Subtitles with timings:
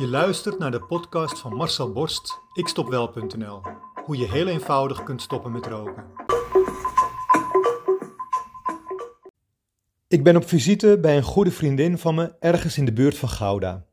[0.00, 3.60] Je luistert naar de podcast van Marcel Borst, ikstopwel.nl.
[4.04, 6.04] Hoe je heel eenvoudig kunt stoppen met roken.
[10.08, 13.28] Ik ben op visite bij een goede vriendin van me ergens in de buurt van
[13.28, 13.86] Gouda.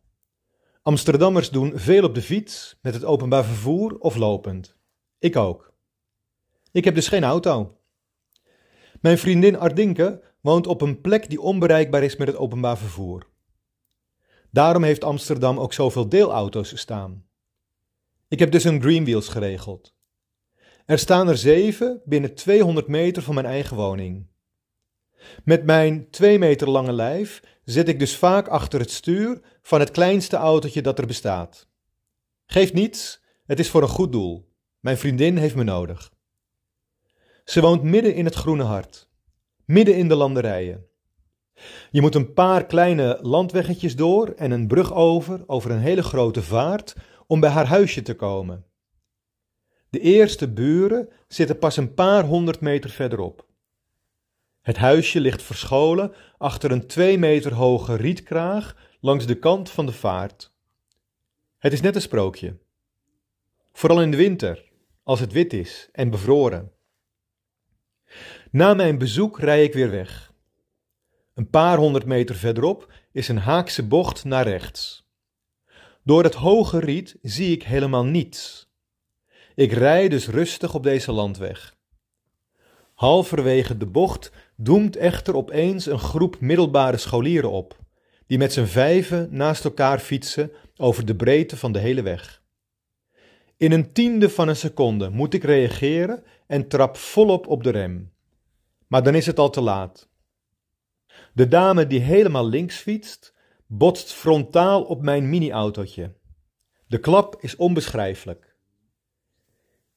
[0.82, 4.76] Amsterdammers doen veel op de fiets, met het openbaar vervoer of lopend.
[5.20, 5.74] Ik ook.
[6.71, 7.78] Ik heb dus geen auto.
[9.02, 13.36] Mijn vriendin Ardinke woont op een plek die onbereikbaar is met het openbaar vervoer.
[14.58, 17.25] Daarom heeft Amsterdam ook zoveel deelauto's staan.
[18.28, 19.93] Ik heb dus een Greenwheels geregeld.
[20.86, 24.28] Er staan er zeven binnen 200 meter van mijn eigen woning.
[25.43, 29.92] Met mijn 2 meter lange lijf zit ik dus vaak achter het stuur van het
[29.92, 31.68] kleinste autootje dat er bestaat.
[32.45, 34.50] Geeft niets, het is voor een goed doel.
[34.80, 36.14] Mijn vriendin heeft me nodig.
[37.44, 39.09] Ze woont midden in het groene hart,
[39.66, 40.88] midden in de landerijen.
[41.92, 46.42] Je moet een paar kleine landweggetjes door en een brug over, over een hele grote
[46.42, 46.95] vaart,
[47.28, 48.66] om bij haar huisje te komen.
[49.90, 53.46] De eerste buren zitten pas een paar honderd meter verderop.
[54.62, 59.92] Het huisje ligt verscholen achter een twee meter hoge rietkraag langs de kant van de
[59.92, 60.53] vaart.
[61.58, 62.58] Het is net een sprookje.
[63.72, 64.66] Vooral in de winter,
[65.03, 66.72] als het wit is en bevroren.
[68.52, 70.27] Na mijn bezoek rij ik weer weg.
[71.38, 75.08] Een paar honderd meter verderop is een haakse bocht naar rechts.
[76.04, 78.70] Door het hoge riet zie ik helemaal niets.
[79.56, 81.76] Ik rij dus rustig op deze landweg.
[82.94, 87.78] Halverwege de bocht doemt echter opeens een groep middelbare scholieren op,
[88.28, 92.42] die met z'n vijven naast elkaar fietsen over de breedte van de hele weg.
[93.58, 98.14] In een tiende van een seconde moet ik reageren en trap volop op de rem.
[98.88, 100.10] Maar dan is het al te laat.
[101.38, 103.34] De dame die helemaal links fietst,
[103.68, 106.14] botst frontaal op mijn mini-autootje.
[106.88, 108.56] De klap is onbeschrijfelijk.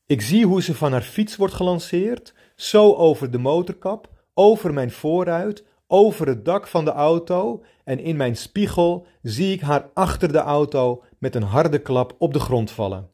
[0.07, 4.91] Ik zie hoe ze van haar fiets wordt gelanceerd, zo over de motorkap, over mijn
[4.91, 10.33] voorruit, over het dak van de auto en in mijn spiegel zie ik haar achter
[10.33, 13.11] de auto met een harde klap op de grond vallen.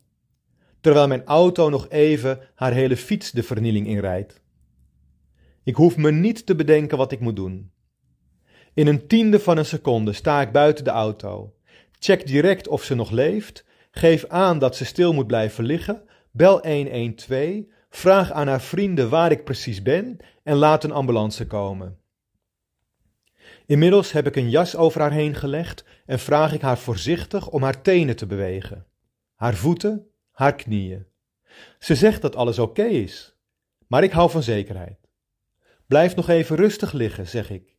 [0.80, 4.42] Terwijl mijn auto nog even haar hele fiets de vernieling inrijdt.
[5.62, 7.74] Ik hoef me niet te bedenken wat ik moet doen.
[8.76, 11.54] In een tiende van een seconde sta ik buiten de auto.
[11.98, 13.64] Check direct of ze nog leeft.
[13.90, 16.02] Geef aan dat ze stil moet blijven liggen.
[16.30, 17.64] Bel 112.
[17.88, 21.98] Vraag aan haar vrienden waar ik precies ben en laat een ambulance komen.
[23.66, 27.62] Inmiddels heb ik een jas over haar heen gelegd en vraag ik haar voorzichtig om
[27.62, 28.86] haar tenen te bewegen.
[29.34, 31.06] Haar voeten, haar knieën.
[31.78, 33.36] Ze zegt dat alles oké is,
[33.86, 34.98] maar ik hou van zekerheid.
[35.86, 37.75] Blijf nog even rustig liggen, zeg ik.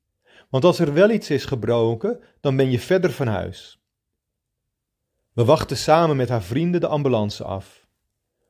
[0.50, 3.82] Want als er wel iets is gebroken, dan ben je verder van huis.
[5.34, 7.88] We wachten samen met haar vrienden de ambulance af.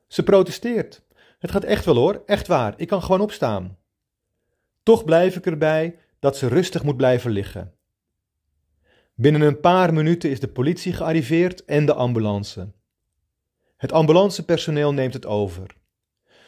[0.06, 1.02] Ze protesteert.
[1.38, 3.78] Het gaat echt wel hoor, echt waar, ik kan gewoon opstaan.
[4.82, 7.72] Toch blijf ik erbij dat ze rustig moet blijven liggen.
[9.14, 12.72] Binnen een paar minuten is de politie gearriveerd en de ambulance.
[13.76, 15.76] Het ambulancepersoneel neemt het over.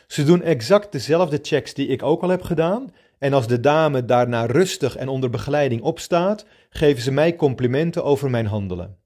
[0.07, 4.05] Ze doen exact dezelfde checks die ik ook al heb gedaan en als de dame
[4.05, 8.97] daarna rustig en onder begeleiding opstaat, geven ze mij complimenten over mijn handelen.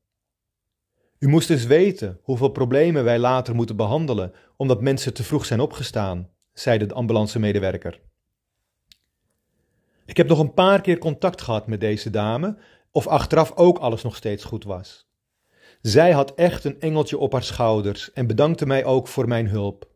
[1.19, 5.60] U moest dus weten hoeveel problemen wij later moeten behandelen omdat mensen te vroeg zijn
[5.60, 8.00] opgestaan, zei de ambulancemedewerker.
[10.06, 12.56] Ik heb nog een paar keer contact gehad met deze dame,
[12.91, 15.08] of achteraf ook alles nog steeds goed was.
[15.80, 19.92] Zij had echt een engeltje op haar schouders en bedankte mij ook voor mijn hulp.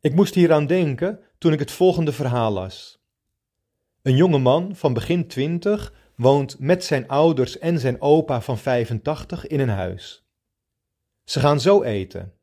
[0.00, 3.02] Ik moest hieraan denken toen ik het volgende verhaal las.
[4.02, 9.46] Een jonge man van begin twintig woont met zijn ouders en zijn opa van 85
[9.46, 10.24] in een huis.
[11.24, 12.34] Ze gaan zo eten.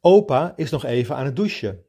[0.00, 1.84] Opa is nog even aan het douchen.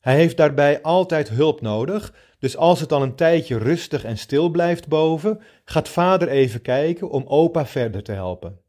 [0.00, 4.48] Hij heeft daarbij altijd hulp nodig, dus als het al een tijdje rustig en stil
[4.48, 8.60] blijft boven, gaat vader even kijken om opa verder te helpen.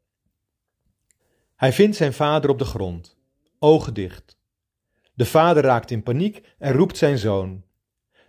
[1.56, 3.16] Hij vindt zijn vader op de grond,
[3.58, 4.35] ogen dicht.
[5.16, 7.62] De vader raakt in paniek en roept zijn zoon.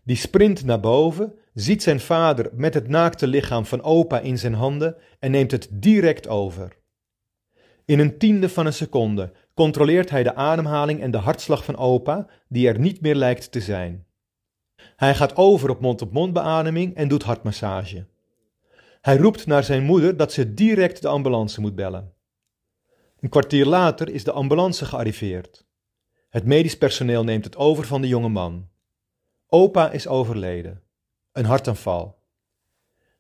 [0.04, 4.54] Die sprint naar boven, ziet zijn vader met het naakte lichaam van opa in zijn
[4.54, 6.78] handen en neemt het direct over.
[7.86, 12.28] In een tiende van een seconde controleert hij de ademhaling en de hartslag van opa,
[12.48, 14.06] die er niet meer lijkt te zijn.
[14.96, 18.06] Hij gaat over op mond-op-mond beademing en doet hartmassage.
[19.02, 22.14] Hij roept naar zijn moeder dat ze direct de ambulance moet bellen.
[23.20, 25.67] Een kwartier later is de ambulance gearriveerd.
[26.38, 28.70] Het medisch personeel neemt het over van de jonge man.
[29.48, 30.82] Opa is overleden.
[31.32, 32.20] Een hartaanval.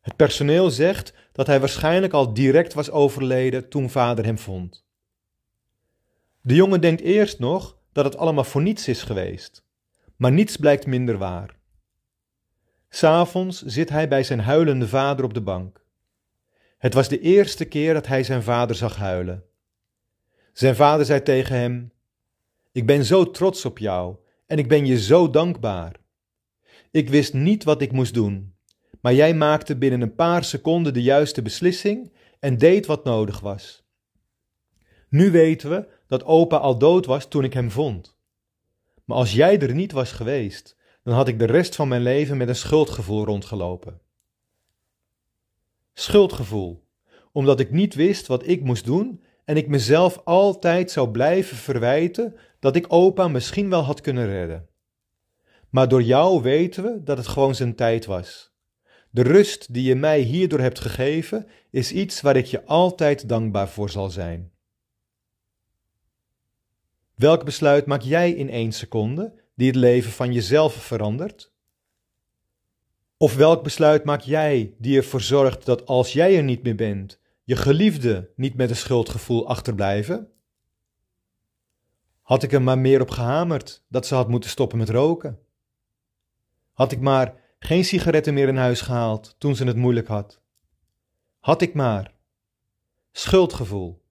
[0.01, 4.85] Het personeel zegt dat hij waarschijnlijk al direct was overleden toen vader hem vond.
[6.41, 9.63] De jongen denkt eerst nog dat het allemaal voor niets is geweest,
[10.15, 11.57] maar niets blijkt minder waar.
[12.89, 15.85] S'avonds zit hij bij zijn huilende vader op de bank.
[16.77, 19.43] Het was de eerste keer dat hij zijn vader zag huilen.
[20.53, 21.95] Zijn vader zei tegen hem:
[22.77, 24.15] Ik ben zo trots op jou
[24.47, 25.99] en ik ben je zo dankbaar.
[26.91, 28.55] Ik wist niet wat ik moest doen,
[29.01, 33.83] maar jij maakte binnen een paar seconden de juiste beslissing en deed wat nodig was.
[35.09, 38.17] Nu weten we dat opa al dood was toen ik hem vond.
[39.05, 42.37] Maar als jij er niet was geweest, dan had ik de rest van mijn leven
[42.37, 44.01] met een schuldgevoel rondgelopen.
[45.93, 46.87] Schuldgevoel,
[47.31, 52.35] omdat ik niet wist wat ik moest doen en ik mezelf altijd zou blijven verwijten
[52.59, 54.67] dat ik opa misschien wel had kunnen redden.
[55.69, 58.51] Maar door jou weten we dat het gewoon zijn tijd was.
[59.09, 63.69] De rust die je mij hierdoor hebt gegeven, is iets waar ik je altijd dankbaar
[63.69, 64.51] voor zal zijn.
[67.15, 71.51] Welk besluit maak jij in één seconde die het leven van jezelf verandert?
[73.17, 77.19] Of welk besluit maak jij die ervoor zorgt dat als jij er niet meer bent,
[77.43, 80.31] je geliefde niet met een schuldgevoel achterblijven?
[82.27, 85.39] Had ik er maar meer op gehamerd dat ze had moeten stoppen met roken?
[86.73, 90.41] Had ik maar geen sigaretten meer in huis gehaald toen ze het moeilijk had?
[91.39, 92.13] Had ik maar
[93.11, 94.03] schuldgevoel,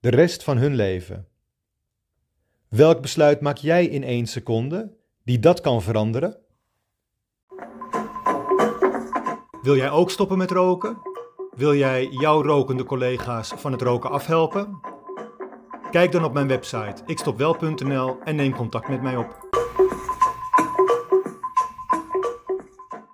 [0.00, 1.28] de rest van hun leven.
[2.68, 6.38] Welk besluit maak jij in één seconde die dat kan veranderen?
[9.62, 10.98] Wil jij ook stoppen met roken?
[11.56, 14.95] Wil jij jouw rokende collega's van het roken afhelpen?
[15.96, 19.45] Kijk dan op mijn website ikstopwel.nl en neem contact met mij op.